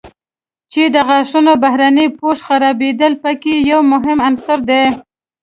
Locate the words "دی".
4.69-4.83